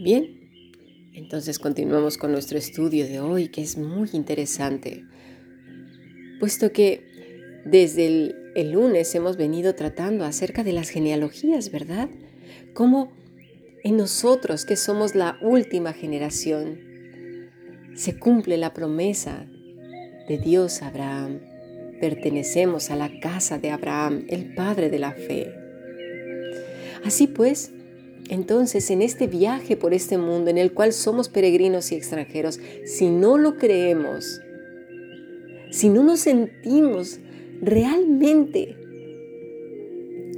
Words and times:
Bien, 0.00 0.38
entonces 1.12 1.58
continuamos 1.58 2.16
con 2.16 2.32
nuestro 2.32 2.56
estudio 2.56 3.06
de 3.06 3.20
hoy 3.20 3.48
que 3.48 3.62
es 3.62 3.76
muy 3.76 4.08
interesante, 4.12 5.04
puesto 6.40 6.72
que 6.72 7.04
desde 7.64 8.06
el, 8.54 8.72
lunes 8.72 9.14
hemos 9.14 9.36
venido 9.36 9.74
tratando 9.74 10.24
acerca 10.24 10.64
de 10.64 10.72
las 10.72 10.88
genealogías, 10.88 11.70
¿verdad? 11.70 12.08
Cómo 12.74 13.12
en 13.84 13.96
nosotros, 13.96 14.64
que 14.64 14.76
somos 14.76 15.14
la 15.14 15.36
última 15.42 15.92
generación, 15.92 16.78
se 17.94 18.18
cumple 18.18 18.56
la 18.56 18.72
promesa 18.72 19.46
de 20.28 20.38
Dios 20.38 20.80
a 20.80 20.88
Abraham. 20.88 21.40
Pertenecemos 22.00 22.90
a 22.90 22.96
la 22.96 23.20
casa 23.20 23.58
de 23.58 23.70
Abraham, 23.70 24.24
el 24.28 24.54
padre 24.54 24.90
de 24.90 24.98
la 24.98 25.12
fe. 25.12 25.52
Así 27.04 27.26
pues, 27.26 27.72
entonces, 28.28 28.90
en 28.90 29.02
este 29.02 29.26
viaje 29.26 29.76
por 29.76 29.94
este 29.94 30.18
mundo 30.18 30.50
en 30.50 30.58
el 30.58 30.72
cual 30.72 30.92
somos 30.92 31.28
peregrinos 31.28 31.92
y 31.92 31.94
extranjeros, 31.94 32.60
si 32.84 33.08
no 33.08 33.38
lo 33.38 33.56
creemos, 33.56 34.40
si 35.70 35.88
no 35.88 36.02
nos 36.02 36.20
sentimos 36.20 37.20
realmente 37.62 38.76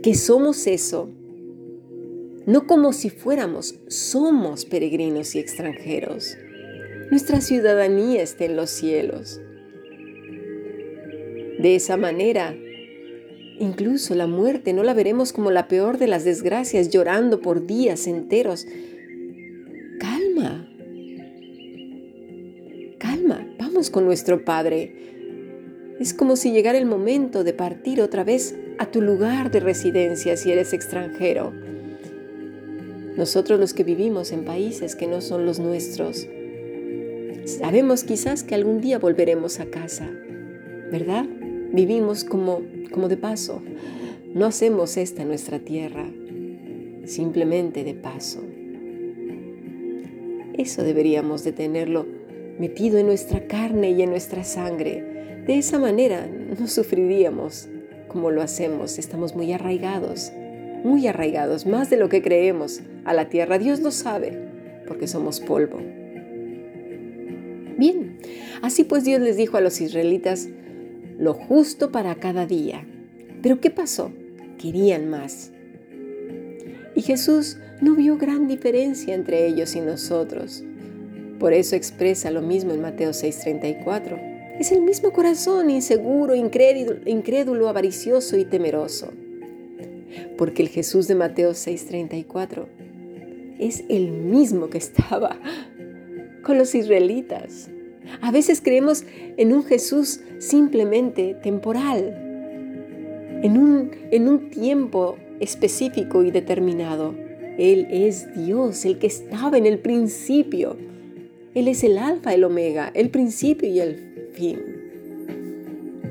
que 0.02 0.14
somos 0.14 0.66
eso, 0.66 1.10
no 2.46 2.66
como 2.66 2.92
si 2.92 3.10
fuéramos, 3.10 3.74
somos 3.88 4.64
peregrinos 4.64 5.34
y 5.34 5.40
extranjeros. 5.40 6.36
Nuestra 7.10 7.40
ciudadanía 7.40 8.22
está 8.22 8.44
en 8.44 8.56
los 8.56 8.70
cielos. 8.70 9.40
De 11.60 11.76
esa 11.76 11.96
manera, 11.96 12.54
Incluso 13.60 14.14
la 14.14 14.26
muerte 14.26 14.72
no 14.72 14.82
la 14.84 14.94
veremos 14.94 15.34
como 15.34 15.50
la 15.50 15.68
peor 15.68 15.98
de 15.98 16.06
las 16.06 16.24
desgracias, 16.24 16.88
llorando 16.88 17.42
por 17.42 17.66
días 17.66 18.06
enteros. 18.06 18.66
Calma, 20.00 20.66
calma, 22.98 23.46
vamos 23.58 23.90
con 23.90 24.06
nuestro 24.06 24.46
Padre. 24.46 24.94
Es 26.00 26.14
como 26.14 26.36
si 26.36 26.52
llegara 26.52 26.78
el 26.78 26.86
momento 26.86 27.44
de 27.44 27.52
partir 27.52 28.00
otra 28.00 28.24
vez 28.24 28.56
a 28.78 28.86
tu 28.86 29.02
lugar 29.02 29.50
de 29.50 29.60
residencia 29.60 30.38
si 30.38 30.50
eres 30.50 30.72
extranjero. 30.72 31.52
Nosotros 33.18 33.60
los 33.60 33.74
que 33.74 33.84
vivimos 33.84 34.32
en 34.32 34.46
países 34.46 34.96
que 34.96 35.06
no 35.06 35.20
son 35.20 35.44
los 35.44 35.58
nuestros, 35.58 36.26
sabemos 37.44 38.04
quizás 38.04 38.42
que 38.42 38.54
algún 38.54 38.80
día 38.80 38.98
volveremos 38.98 39.60
a 39.60 39.66
casa, 39.66 40.08
¿verdad? 40.90 41.26
Vivimos 41.72 42.24
como, 42.24 42.62
como 42.90 43.08
de 43.08 43.16
paso. 43.16 43.62
No 44.34 44.46
hacemos 44.46 44.96
esta 44.96 45.24
nuestra 45.24 45.60
tierra, 45.60 46.04
simplemente 47.04 47.84
de 47.84 47.94
paso. 47.94 48.40
Eso 50.54 50.82
deberíamos 50.82 51.44
de 51.44 51.52
tenerlo 51.52 52.06
metido 52.58 52.98
en 52.98 53.06
nuestra 53.06 53.46
carne 53.46 53.92
y 53.92 54.02
en 54.02 54.10
nuestra 54.10 54.44
sangre. 54.44 55.42
De 55.46 55.58
esa 55.58 55.78
manera 55.78 56.26
no 56.26 56.66
sufriríamos 56.66 57.68
como 58.08 58.30
lo 58.30 58.42
hacemos. 58.42 58.98
Estamos 58.98 59.34
muy 59.34 59.52
arraigados, 59.52 60.32
muy 60.84 61.06
arraigados, 61.06 61.66
más 61.66 61.88
de 61.88 61.96
lo 61.96 62.08
que 62.08 62.20
creemos 62.20 62.80
a 63.04 63.14
la 63.14 63.28
tierra. 63.28 63.58
Dios 63.58 63.80
lo 63.80 63.90
sabe, 63.90 64.36
porque 64.86 65.06
somos 65.06 65.40
polvo. 65.40 65.78
Bien, 67.78 68.18
así 68.60 68.84
pues 68.84 69.04
Dios 69.04 69.20
les 69.22 69.36
dijo 69.36 69.56
a 69.56 69.62
los 69.62 69.80
israelitas, 69.80 70.48
lo 71.20 71.34
justo 71.34 71.92
para 71.92 72.14
cada 72.14 72.46
día. 72.46 72.86
Pero 73.42 73.60
¿qué 73.60 73.70
pasó? 73.70 74.10
Querían 74.58 75.08
más. 75.10 75.52
Y 76.94 77.02
Jesús 77.02 77.58
no 77.82 77.94
vio 77.94 78.16
gran 78.16 78.48
diferencia 78.48 79.14
entre 79.14 79.46
ellos 79.46 79.76
y 79.76 79.80
nosotros. 79.80 80.64
Por 81.38 81.52
eso 81.52 81.76
expresa 81.76 82.30
lo 82.30 82.40
mismo 82.40 82.72
en 82.72 82.80
Mateo 82.80 83.10
6:34. 83.10 84.18
Es 84.58 84.72
el 84.72 84.80
mismo 84.82 85.12
corazón 85.12 85.70
inseguro, 85.70 86.34
incrédulo, 86.34 87.68
avaricioso 87.68 88.36
y 88.38 88.44
temeroso. 88.44 89.12
Porque 90.36 90.62
el 90.62 90.68
Jesús 90.68 91.06
de 91.06 91.14
Mateo 91.14 91.52
6:34 91.52 92.66
es 93.58 93.84
el 93.90 94.10
mismo 94.10 94.70
que 94.70 94.78
estaba 94.78 95.38
con 96.42 96.56
los 96.56 96.74
israelitas. 96.74 97.70
A 98.20 98.30
veces 98.30 98.60
creemos 98.60 99.04
en 99.36 99.52
un 99.52 99.64
Jesús 99.64 100.20
simplemente 100.38 101.34
temporal, 101.42 102.14
en 103.42 103.56
un, 103.56 103.90
en 104.10 104.28
un 104.28 104.50
tiempo 104.50 105.16
específico 105.40 106.22
y 106.22 106.30
determinado. 106.30 107.14
Él 107.58 107.86
es 107.90 108.32
Dios, 108.34 108.84
el 108.84 108.98
que 108.98 109.06
estaba 109.06 109.58
en 109.58 109.66
el 109.66 109.78
principio. 109.78 110.76
Él 111.54 111.68
es 111.68 111.82
el 111.82 111.98
alfa, 111.98 112.32
el 112.34 112.44
omega, 112.44 112.90
el 112.94 113.10
principio 113.10 113.68
y 113.68 113.80
el 113.80 114.30
fin. 114.32 114.58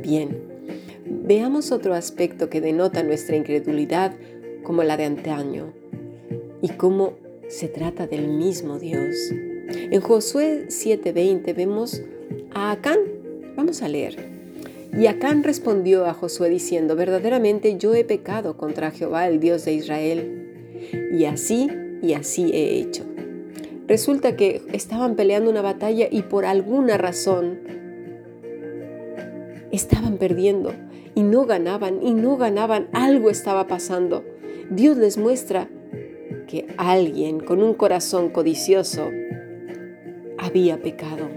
Bien, 0.02 0.38
veamos 1.06 1.72
otro 1.72 1.94
aspecto 1.94 2.50
que 2.50 2.62
denota 2.62 3.04
nuestra 3.04 3.36
incredulidad 3.36 4.14
como 4.64 4.84
la 4.84 4.98
de 4.98 5.06
antaño 5.06 5.74
y 6.62 6.70
cómo 6.70 7.14
se 7.48 7.68
trata 7.68 8.08
del 8.08 8.28
mismo 8.28 8.80
Dios. 8.80 9.32
En 9.72 10.02
Josué 10.02 10.66
7:20 10.70 11.54
vemos 11.54 12.02
a 12.54 12.72
Acán. 12.72 12.98
Vamos 13.56 13.84
a 13.84 13.88
leer. 13.88 14.30
Y 14.98 15.06
Acán 15.06 15.44
respondió 15.44 16.08
a 16.08 16.14
Josué 16.14 16.50
diciendo, 16.50 16.96
verdaderamente 16.96 17.78
yo 17.78 17.94
he 17.94 18.04
pecado 18.04 18.58
contra 18.58 18.90
Jehová, 18.90 19.28
el 19.28 19.40
Dios 19.40 19.66
de 19.66 19.74
Israel. 19.74 20.48
Y 21.12 21.26
así 21.26 21.70
y 22.02 22.14
así 22.14 22.50
he 22.52 22.80
hecho. 22.80 23.04
Resulta 23.88 24.36
que 24.36 24.64
estaban 24.74 25.16
peleando 25.16 25.52
una 25.52 25.62
batalla 25.62 26.08
y 26.10 26.24
por 26.24 26.46
alguna 26.46 26.98
razón 26.98 27.60
estaban 29.72 30.18
perdiendo 30.18 30.74
y 31.14 31.22
no 31.22 31.46
ganaban 31.46 32.02
y 32.02 32.14
no 32.14 32.38
ganaban. 32.38 32.88
Algo 32.92 33.30
estaba 33.30 33.68
pasando. 33.68 34.24
Dios 34.72 34.98
les 34.98 35.18
muestra 35.18 35.70
que 36.48 36.66
alguien 36.78 37.40
con 37.40 37.62
un 37.62 37.76
corazón 37.76 38.30
codicioso 38.30 39.12
había 40.50 40.82
pecado. 40.82 41.30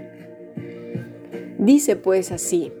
Dice 1.59 1.95
pues 1.95 2.31
así, 2.31 2.71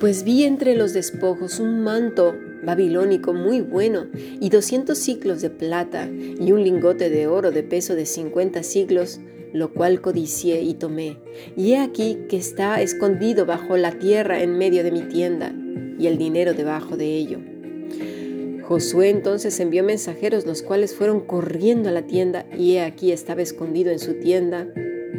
pues 0.00 0.24
vi 0.24 0.44
entre 0.44 0.74
los 0.74 0.92
despojos 0.92 1.60
un 1.60 1.80
manto 1.80 2.34
babilónico 2.64 3.32
muy 3.32 3.60
bueno 3.60 4.08
y 4.12 4.48
doscientos 4.50 4.98
ciclos 4.98 5.42
de 5.42 5.50
plata 5.50 6.10
y 6.10 6.50
un 6.50 6.64
lingote 6.64 7.08
de 7.08 7.28
oro 7.28 7.52
de 7.52 7.62
peso 7.62 7.94
de 7.94 8.04
cincuenta 8.04 8.64
siglos, 8.64 9.20
lo 9.52 9.72
cual 9.72 10.00
codicié 10.00 10.62
y 10.62 10.74
tomé. 10.74 11.18
Y 11.56 11.72
he 11.72 11.78
aquí 11.78 12.18
que 12.28 12.36
está 12.36 12.82
escondido 12.82 13.46
bajo 13.46 13.76
la 13.76 13.92
tierra 13.92 14.42
en 14.42 14.58
medio 14.58 14.82
de 14.82 14.90
mi 14.90 15.02
tienda 15.02 15.54
y 15.98 16.08
el 16.08 16.18
dinero 16.18 16.52
debajo 16.52 16.96
de 16.96 17.14
ello. 17.14 17.38
Josué 18.64 19.10
entonces 19.10 19.60
envió 19.60 19.84
mensajeros, 19.84 20.44
los 20.44 20.62
cuales 20.62 20.96
fueron 20.96 21.20
corriendo 21.20 21.88
a 21.88 21.92
la 21.92 22.02
tienda, 22.02 22.46
y 22.58 22.72
he 22.72 22.80
aquí 22.80 23.12
estaba 23.12 23.40
escondido 23.40 23.92
en 23.92 24.00
su 24.00 24.14
tienda 24.14 24.66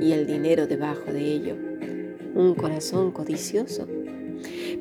y 0.02 0.12
el 0.12 0.28
dinero 0.28 0.68
debajo 0.68 1.12
de 1.12 1.22
ello. 1.22 1.56
Un 2.35 2.56
corazón 2.56 3.12
codicioso. 3.12 3.88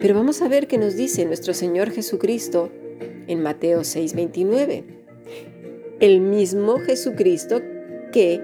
Pero 0.00 0.14
vamos 0.14 0.42
a 0.42 0.48
ver 0.48 0.66
qué 0.66 0.78
nos 0.78 0.96
dice 0.96 1.24
nuestro 1.24 1.54
Señor 1.54 1.90
Jesucristo 1.90 2.70
en 3.26 3.42
Mateo 3.42 3.80
6:29. 3.80 4.84
El 6.00 6.20
mismo 6.20 6.78
Jesucristo 6.78 7.62
que 8.12 8.40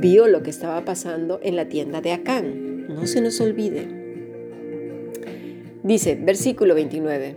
vio 0.00 0.28
lo 0.28 0.42
que 0.42 0.50
estaba 0.50 0.84
pasando 0.84 1.40
en 1.42 1.56
la 1.56 1.68
tienda 1.68 2.00
de 2.00 2.12
Acán. 2.12 2.86
No 2.88 3.06
se 3.06 3.20
nos 3.20 3.40
olvide. 3.40 3.88
Dice, 5.82 6.14
versículo 6.14 6.74
29, 6.74 7.36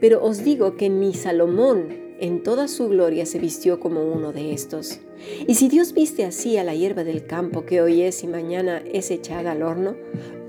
pero 0.00 0.22
os 0.24 0.42
digo 0.42 0.76
que 0.76 0.88
ni 0.88 1.14
Salomón 1.14 2.03
en 2.20 2.42
toda 2.42 2.68
su 2.68 2.88
gloria 2.88 3.26
se 3.26 3.38
vistió 3.38 3.80
como 3.80 4.04
uno 4.04 4.32
de 4.32 4.52
estos. 4.52 5.00
Y 5.46 5.54
si 5.54 5.68
Dios 5.68 5.92
viste 5.92 6.24
así 6.24 6.56
a 6.56 6.64
la 6.64 6.74
hierba 6.74 7.04
del 7.04 7.26
campo 7.26 7.64
que 7.64 7.80
hoy 7.80 8.02
es 8.02 8.22
y 8.22 8.26
mañana 8.26 8.82
es 8.92 9.10
echada 9.10 9.52
al 9.52 9.62
horno, 9.62 9.96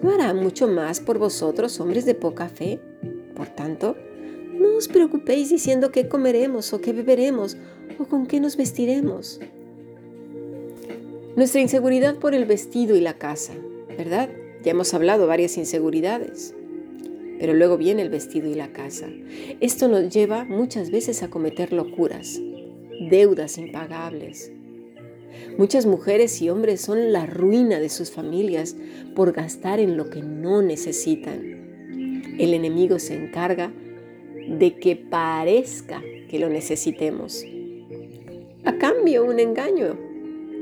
¿no 0.01 0.11
hará 0.11 0.33
mucho 0.33 0.67
más 0.67 0.99
por 0.99 1.17
vosotros, 1.17 1.79
hombres 1.79 2.05
de 2.05 2.15
poca 2.15 2.49
fe? 2.49 2.79
Por 3.35 3.47
tanto, 3.49 3.95
no 4.53 4.77
os 4.77 4.87
preocupéis 4.87 5.49
diciendo 5.49 5.91
qué 5.91 6.07
comeremos 6.07 6.71
o 6.73 6.81
qué 6.81 6.93
beberemos 6.93 7.57
o 7.99 8.05
con 8.05 8.25
qué 8.25 8.39
nos 8.39 8.57
vestiremos. 8.57 9.39
Nuestra 11.35 11.61
inseguridad 11.61 12.15
por 12.15 12.33
el 12.33 12.45
vestido 12.45 12.95
y 12.95 13.01
la 13.01 13.17
casa, 13.17 13.53
¿verdad? 13.97 14.29
Ya 14.63 14.71
hemos 14.71 14.93
hablado 14.93 15.27
varias 15.27 15.57
inseguridades. 15.57 16.55
Pero 17.39 17.53
luego 17.53 17.77
viene 17.77 18.01
el 18.01 18.09
vestido 18.09 18.49
y 18.49 18.55
la 18.55 18.71
casa. 18.71 19.07
Esto 19.59 19.87
nos 19.87 20.13
lleva 20.13 20.45
muchas 20.45 20.91
veces 20.91 21.23
a 21.23 21.29
cometer 21.29 21.73
locuras, 21.73 22.39
deudas 23.09 23.57
impagables. 23.57 24.51
Muchas 25.57 25.85
mujeres 25.85 26.41
y 26.41 26.49
hombres 26.49 26.81
son 26.81 27.11
la 27.11 27.25
ruina 27.25 27.79
de 27.79 27.89
sus 27.89 28.11
familias 28.11 28.75
por 29.15 29.33
gastar 29.33 29.79
en 29.79 29.97
lo 29.97 30.09
que 30.09 30.21
no 30.21 30.61
necesitan. 30.61 32.35
El 32.37 32.53
enemigo 32.53 32.99
se 32.99 33.15
encarga 33.15 33.71
de 34.47 34.75
que 34.75 34.95
parezca 34.95 36.01
que 36.29 36.39
lo 36.39 36.49
necesitemos. 36.49 37.45
A 38.63 38.77
cambio, 38.77 39.23
un 39.25 39.39
engaño 39.39 39.97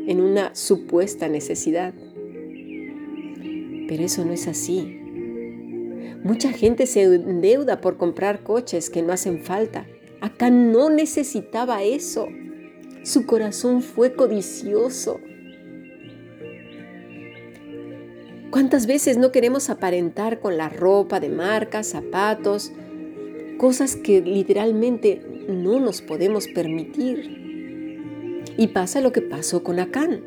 en 0.08 0.22
una 0.22 0.54
supuesta 0.54 1.28
necesidad. 1.28 1.94
Pero 3.88 4.04
eso 4.04 4.26
no 4.26 4.34
es 4.34 4.48
así. 4.48 5.03
Mucha 6.24 6.54
gente 6.54 6.86
se 6.86 7.04
endeuda 7.04 7.82
por 7.82 7.98
comprar 7.98 8.44
coches 8.44 8.90
que 8.90 9.02
no 9.02 9.12
hacen 9.12 9.44
falta. 9.44 9.86
Acá 10.22 10.50
no 10.50 10.90
necesitaba 10.90 11.84
eso. 11.84 12.30
Su 13.04 13.26
corazón 13.26 13.82
fue 13.82 14.14
codicioso. 14.14 15.20
¿Cuántas 18.52 18.88
veces 18.88 19.18
no 19.18 19.34
queremos 19.34 19.70
aparentar 19.70 20.40
con 20.40 20.56
la 20.56 20.70
ropa 20.70 21.20
de 21.20 21.28
marca, 21.28 21.84
zapatos, 21.84 22.72
cosas 23.58 23.98
que 23.98 24.22
literalmente 24.22 25.22
no 25.50 25.82
nos 25.82 26.02
podemos 26.02 26.48
permitir? 26.48 28.44
Y 28.56 28.68
pasa 28.68 29.02
lo 29.02 29.12
que 29.12 29.22
pasó 29.22 29.62
con 29.62 29.80
Acán. 29.80 30.24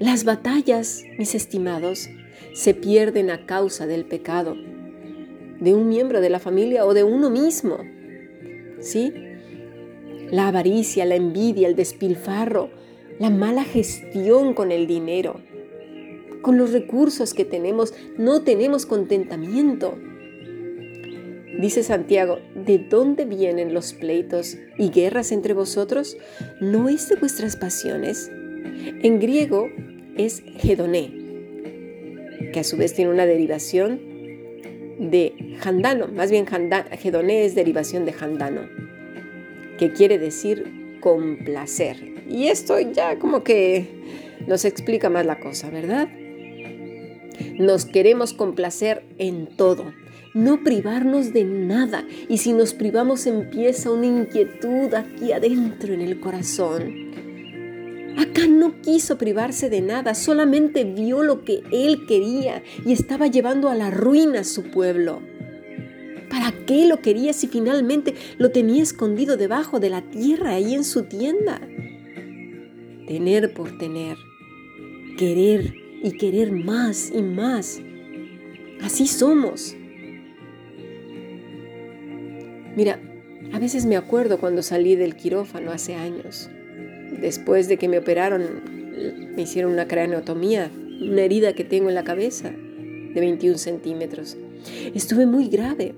Las 0.00 0.24
batallas, 0.24 1.02
mis 1.16 1.34
estimados, 1.34 2.10
se 2.54 2.74
pierden 2.74 3.30
a 3.30 3.46
causa 3.46 3.86
del 3.86 4.04
pecado 4.04 4.56
de 5.60 5.74
un 5.74 5.88
miembro 5.88 6.20
de 6.20 6.30
la 6.30 6.40
familia 6.40 6.86
o 6.86 6.94
de 6.94 7.04
uno 7.04 7.28
mismo. 7.28 7.78
¿Sí? 8.80 9.12
la 10.30 10.48
avaricia, 10.48 11.04
la 11.04 11.16
envidia, 11.16 11.68
el 11.68 11.76
despilfarro, 11.76 12.70
la 13.18 13.30
mala 13.30 13.64
gestión 13.64 14.54
con 14.54 14.72
el 14.72 14.86
dinero. 14.86 15.40
Con 16.42 16.56
los 16.56 16.72
recursos 16.72 17.34
que 17.34 17.44
tenemos 17.44 17.92
no 18.16 18.42
tenemos 18.42 18.86
contentamiento. 18.86 19.98
Dice 21.60 21.82
Santiago, 21.82 22.38
¿de 22.54 22.78
dónde 22.78 23.26
vienen 23.26 23.74
los 23.74 23.92
pleitos 23.92 24.56
y 24.78 24.90
guerras 24.90 25.32
entre 25.32 25.52
vosotros? 25.52 26.16
¿No 26.60 26.88
es 26.88 27.08
de 27.08 27.16
vuestras 27.16 27.56
pasiones? 27.56 28.30
En 29.02 29.18
griego 29.18 29.68
es 30.16 30.42
hedoné, 30.62 31.19
que 32.52 32.60
a 32.60 32.64
su 32.64 32.76
vez 32.76 32.94
tiene 32.94 33.10
una 33.10 33.26
derivación 33.26 34.00
de 34.98 35.56
handano, 35.64 36.08
más 36.08 36.30
bien 36.30 36.46
hedoné 37.02 37.44
es 37.44 37.54
derivación 37.54 38.04
de 38.04 38.14
handano 38.20 38.62
que 39.78 39.92
quiere 39.92 40.18
decir 40.18 40.98
complacer. 41.00 41.96
Y 42.28 42.48
esto 42.48 42.78
ya 42.78 43.18
como 43.18 43.42
que 43.42 43.88
nos 44.46 44.66
explica 44.66 45.08
más 45.08 45.24
la 45.24 45.40
cosa, 45.40 45.70
¿verdad? 45.70 46.08
Nos 47.58 47.86
queremos 47.86 48.34
complacer 48.34 49.02
en 49.16 49.46
todo, 49.46 49.94
no 50.34 50.62
privarnos 50.62 51.32
de 51.32 51.44
nada. 51.44 52.04
Y 52.28 52.38
si 52.38 52.52
nos 52.52 52.74
privamos 52.74 53.26
empieza 53.26 53.90
una 53.90 54.06
inquietud 54.06 54.92
aquí 54.92 55.32
adentro 55.32 55.94
en 55.94 56.02
el 56.02 56.20
corazón. 56.20 57.10
No 58.48 58.80
quiso 58.80 59.18
privarse 59.18 59.68
de 59.68 59.80
nada, 59.80 60.14
solamente 60.14 60.84
vio 60.84 61.22
lo 61.22 61.44
que 61.44 61.62
él 61.72 62.06
quería 62.06 62.62
y 62.84 62.92
estaba 62.92 63.26
llevando 63.26 63.68
a 63.68 63.74
la 63.74 63.90
ruina 63.90 64.40
a 64.40 64.44
su 64.44 64.70
pueblo. 64.70 65.20
¿Para 66.30 66.52
qué 66.64 66.86
lo 66.86 67.00
quería 67.00 67.32
si 67.32 67.48
finalmente 67.48 68.14
lo 68.38 68.50
tenía 68.50 68.82
escondido 68.82 69.36
debajo 69.36 69.80
de 69.80 69.90
la 69.90 70.02
tierra 70.02 70.50
ahí 70.50 70.74
en 70.74 70.84
su 70.84 71.04
tienda? 71.04 71.60
Tener 73.06 73.52
por 73.52 73.76
tener, 73.78 74.16
querer 75.18 75.74
y 76.02 76.12
querer 76.12 76.52
más 76.52 77.10
y 77.14 77.22
más. 77.22 77.80
Así 78.80 79.06
somos. 79.06 79.74
Mira, 82.76 83.00
a 83.52 83.58
veces 83.58 83.84
me 83.84 83.96
acuerdo 83.96 84.38
cuando 84.38 84.62
salí 84.62 84.94
del 84.94 85.16
quirófano 85.16 85.72
hace 85.72 85.96
años. 85.96 86.48
Después 87.20 87.68
de 87.68 87.76
que 87.76 87.88
me 87.88 87.98
operaron, 87.98 88.42
me 89.34 89.42
hicieron 89.42 89.72
una 89.72 89.86
craneotomía, 89.86 90.70
una 91.00 91.22
herida 91.22 91.52
que 91.54 91.64
tengo 91.64 91.88
en 91.88 91.94
la 91.94 92.04
cabeza 92.04 92.50
de 92.50 93.20
21 93.20 93.58
centímetros. 93.58 94.36
Estuve 94.94 95.26
muy 95.26 95.48
grave. 95.48 95.94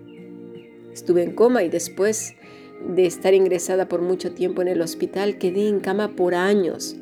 Estuve 0.93 1.23
en 1.23 1.35
coma 1.35 1.63
y 1.63 1.69
después 1.69 2.35
de 2.89 3.07
estar 3.07 3.35
ingresada 3.35 3.89
por 3.89 4.03
mucho 4.03 4.33
tiempo 4.33 4.63
en 4.63 4.69
el 4.69 4.83
hospital, 4.83 5.39
quedé 5.39 5.69
en 5.69 5.81
cama 5.81 6.17
por 6.17 6.35
años, 6.35 6.97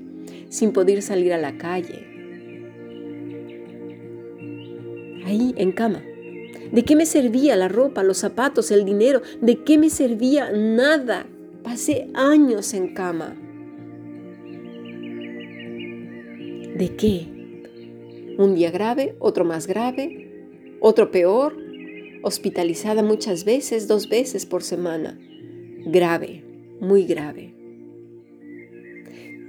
sin 0.49 0.73
poder 0.73 1.03
salir 1.03 1.33
a 1.33 1.39
la 1.39 1.57
calle. 1.57 2.07
Ahí, 5.25 5.55
en 5.57 5.73
cama. 5.73 6.03
¿De 6.73 6.85
qué 6.85 6.95
me 6.95 7.07
servía 7.07 7.57
la 7.57 7.69
ropa, 7.69 8.03
los 8.03 8.19
zapatos, 8.19 8.71
el 8.71 8.85
dinero? 8.85 9.23
¿De 9.41 9.65
qué 9.65 9.79
me 9.79 9.91
servía 9.91 10.53
nada? 10.53 11.27
Pasé 11.63 12.09
años 12.15 12.75
en 12.75 12.95
cama. 12.95 13.37
¿De 16.81 16.97
qué? 16.97 17.27
Un 18.39 18.55
día 18.55 18.71
grave, 18.71 19.15
otro 19.19 19.45
más 19.45 19.67
grave, 19.67 20.79
otro 20.81 21.11
peor, 21.11 21.55
hospitalizada 22.23 23.03
muchas 23.03 23.45
veces, 23.45 23.87
dos 23.87 24.09
veces 24.09 24.47
por 24.47 24.63
semana. 24.63 25.21
Grave, 25.85 26.43
muy 26.81 27.05
grave. 27.05 27.53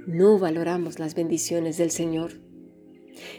No 0.06 0.38
valoramos 0.38 0.98
las 0.98 1.14
bendiciones 1.14 1.78
del 1.78 1.90
Señor. 1.90 2.32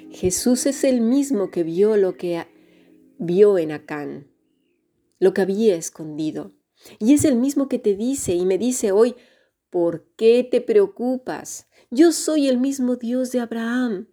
Jesús 0.10 0.66
es 0.66 0.84
el 0.84 1.00
mismo 1.00 1.52
que 1.52 1.62
vio 1.62 1.96
lo 1.96 2.18
que 2.18 2.48
vio 3.20 3.60
en 3.60 3.72
Acán, 3.72 4.26
lo 5.20 5.36
que 5.36 5.42
había 5.42 5.76
escondido. 5.76 6.52
Y 6.98 7.14
es 7.14 7.26
el 7.26 7.36
mismo 7.36 7.70
que 7.70 7.78
te 7.78 7.96
dice 7.96 8.34
y 8.34 8.44
me 8.48 8.58
dice 8.58 8.92
hoy, 8.92 9.14
¿por 9.70 10.08
qué 10.16 10.44
te 10.50 10.62
preocupas? 10.62 11.68
Yo 11.94 12.12
soy 12.12 12.48
el 12.48 12.60
mismo 12.60 12.96
Dios 12.96 13.32
de 13.32 13.40
Abraham, 13.40 14.08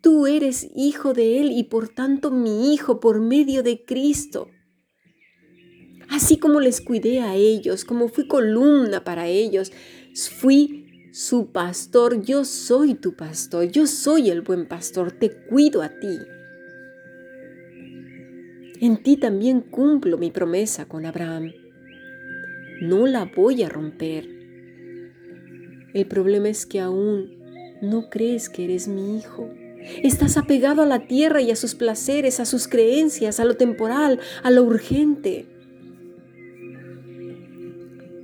Tú 0.00 0.26
eres 0.26 0.70
hijo 0.74 1.12
de 1.12 1.40
Él 1.40 1.52
y 1.52 1.64
por 1.64 1.88
tanto 1.88 2.30
mi 2.30 2.72
hijo 2.72 3.00
por 3.00 3.20
medio 3.20 3.62
de 3.62 3.84
Cristo. 3.84 4.48
Así 6.08 6.38
como 6.38 6.58
les 6.58 6.80
cuidé 6.80 7.20
a 7.20 7.34
ellos, 7.34 7.84
como 7.84 8.08
fui 8.08 8.26
columna 8.26 9.04
para 9.04 9.26
ellos, 9.28 9.72
fui 10.14 11.10
su 11.12 11.52
pastor, 11.52 12.22
yo 12.22 12.44
soy 12.46 12.94
tu 12.94 13.14
pastor, 13.14 13.70
yo 13.70 13.86
soy 13.86 14.30
el 14.30 14.40
buen 14.40 14.66
pastor, 14.66 15.12
te 15.12 15.30
cuido 15.30 15.82
a 15.82 15.90
ti. 15.90 16.18
En 18.80 19.02
ti 19.02 19.18
también 19.18 19.60
cumplo 19.60 20.16
mi 20.16 20.30
promesa 20.30 20.88
con 20.88 21.04
Abraham. 21.04 21.52
No 22.80 23.06
la 23.06 23.26
voy 23.26 23.62
a 23.62 23.68
romper. 23.68 24.39
El 25.92 26.06
problema 26.06 26.48
es 26.48 26.66
que 26.66 26.80
aún 26.80 27.38
no 27.82 28.10
crees 28.10 28.48
que 28.48 28.64
eres 28.64 28.88
mi 28.88 29.18
hijo. 29.18 29.50
Estás 30.02 30.36
apegado 30.36 30.82
a 30.82 30.86
la 30.86 31.06
tierra 31.06 31.40
y 31.40 31.50
a 31.50 31.56
sus 31.56 31.74
placeres, 31.74 32.38
a 32.38 32.44
sus 32.44 32.68
creencias, 32.68 33.40
a 33.40 33.44
lo 33.44 33.56
temporal, 33.56 34.20
a 34.42 34.50
lo 34.50 34.62
urgente. 34.62 35.46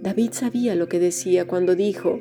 David 0.03 0.31
sabía 0.33 0.75
lo 0.75 0.89
que 0.89 1.01
decía 1.01 1.47
cuando 1.47 1.75
dijo 1.75 2.21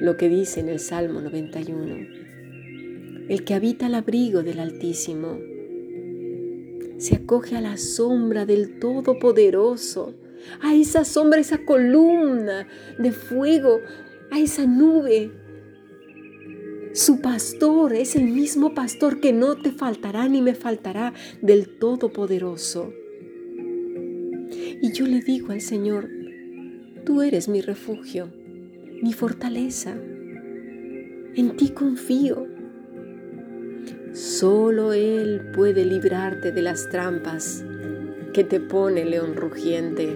lo 0.00 0.16
que 0.16 0.28
dice 0.28 0.60
en 0.60 0.68
el 0.68 0.78
Salmo 0.78 1.20
91. 1.20 1.96
El 3.28 3.44
que 3.44 3.54
habita 3.54 3.86
al 3.86 3.94
abrigo 3.94 4.42
del 4.42 4.60
Altísimo 4.60 5.38
se 6.98 7.16
acoge 7.16 7.56
a 7.56 7.60
la 7.60 7.76
sombra 7.76 8.46
del 8.46 8.78
Todopoderoso, 8.78 10.14
a 10.60 10.74
esa 10.74 11.04
sombra, 11.04 11.40
esa 11.40 11.58
columna 11.58 12.66
de 12.98 13.12
fuego, 13.12 13.80
a 14.30 14.38
esa 14.40 14.66
nube 14.66 15.30
su 16.96 17.20
pastor 17.20 17.92
es 17.92 18.16
el 18.16 18.24
mismo 18.24 18.72
pastor 18.72 19.20
que 19.20 19.34
no 19.34 19.56
te 19.56 19.70
faltará 19.70 20.30
ni 20.30 20.40
me 20.40 20.54
faltará 20.54 21.12
del 21.42 21.68
Todopoderoso. 21.68 22.90
Y 24.80 24.92
yo 24.92 25.06
le 25.06 25.20
digo 25.20 25.52
al 25.52 25.60
Señor, 25.60 26.08
tú 27.04 27.20
eres 27.20 27.48
mi 27.48 27.60
refugio, 27.60 28.30
mi 29.02 29.12
fortaleza. 29.12 29.94
En 31.34 31.54
ti 31.58 31.68
confío. 31.68 32.46
Solo 34.14 34.94
Él 34.94 35.50
puede 35.54 35.84
librarte 35.84 36.50
de 36.50 36.62
las 36.62 36.88
trampas 36.88 37.62
que 38.36 38.44
te 38.44 38.60
pone 38.60 39.06
león 39.06 39.34
rugiente, 39.34 40.14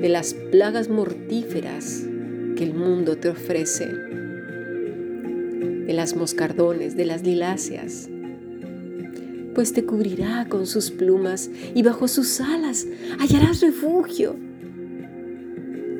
de 0.00 0.08
las 0.08 0.34
plagas 0.34 0.88
mortíferas 0.88 2.02
que 2.56 2.64
el 2.64 2.74
mundo 2.74 3.18
te 3.18 3.28
ofrece 3.28 3.86
de 3.86 5.92
las 5.92 6.16
moscardones, 6.16 6.96
de 6.96 7.04
las 7.04 7.22
liláceas, 7.22 8.08
pues 9.54 9.72
te 9.72 9.84
cubrirá 9.84 10.48
con 10.48 10.66
sus 10.66 10.90
plumas 10.90 11.48
y 11.72 11.84
bajo 11.84 12.08
sus 12.08 12.40
alas 12.40 12.84
hallarás 13.20 13.60
refugio. 13.60 14.34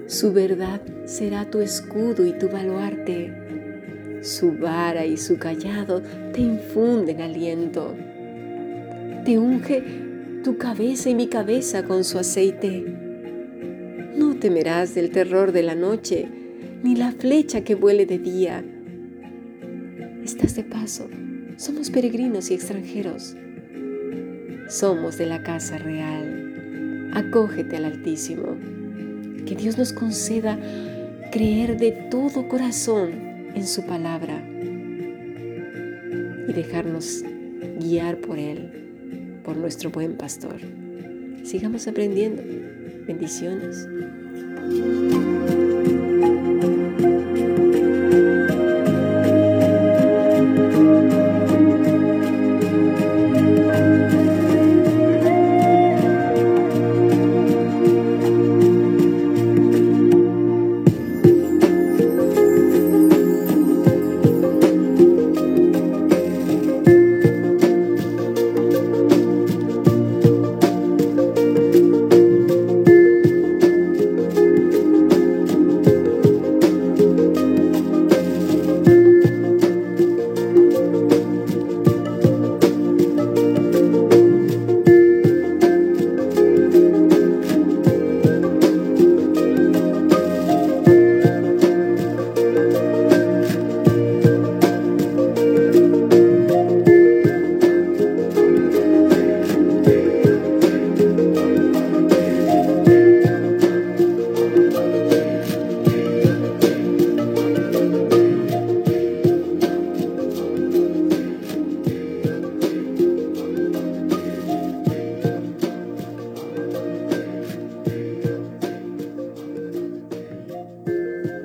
Su 0.09 0.33
verdad 0.33 0.81
será 1.05 1.49
tu 1.49 1.61
escudo 1.61 2.27
y 2.27 2.37
tu 2.37 2.49
baluarte. 2.49 4.19
Su 4.23 4.59
vara 4.59 5.07
y 5.07 5.17
su 5.17 5.39
callado 5.39 6.03
te 6.33 6.41
infunden 6.41 7.21
aliento. 7.21 7.95
Te 9.25 9.39
unge 9.39 9.83
tu 10.43 10.59
cabeza 10.59 11.11
y 11.11 11.15
mi 11.15 11.29
cabeza 11.29 11.85
con 11.85 12.05
su 12.05 12.19
aceite. 12.19 12.85
No 14.17 14.35
temerás 14.37 14.95
del 14.95 15.11
terror 15.11 15.53
de 15.53 15.63
la 15.63 15.75
noche, 15.75 16.29
ni 16.83 16.97
la 16.97 17.13
flecha 17.13 17.63
que 17.63 17.75
vuele 17.75 18.07
de 18.07 18.19
día. 18.19 18.65
Estás 20.25 20.57
de 20.57 20.65
paso, 20.65 21.09
somos 21.57 21.91
peregrinos 21.91 22.51
y 22.51 22.55
extranjeros. 22.55 23.37
Somos 24.69 25.19
de 25.19 25.27
la 25.27 25.43
casa 25.43 25.79
real. 25.79 27.11
Acógete 27.15 27.77
al 27.77 27.85
Altísimo. 27.85 28.57
Que 29.47 29.55
Dios 29.55 29.77
nos 29.79 29.93
conceda 29.93 30.59
creer 31.31 31.77
de 31.79 31.93
todo 32.11 32.49
corazón 32.49 33.11
en 33.55 33.67
su 33.67 33.85
palabra 33.85 34.43
y 36.49 36.53
dejarnos 36.53 37.25
guiar 37.81 38.19
por 38.19 38.39
Él, 38.39 38.92
por 39.43 39.57
nuestro 39.57 39.91
buen 39.91 40.17
pastor. 40.17 40.61
Sigamos 41.45 41.87
aprendiendo. 41.89 42.43
Bendiciones. 43.07 43.89